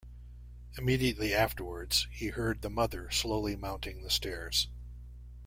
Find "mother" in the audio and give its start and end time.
2.71-3.11